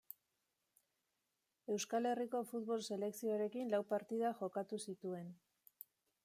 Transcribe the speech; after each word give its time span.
Euskal 1.75 2.09
Herriko 2.11 2.41
futbol 2.53 2.81
selekzioarekin 2.95 3.71
lau 3.75 3.83
partida 3.93 4.33
jokatu 4.41 4.81
zituen. 4.89 5.31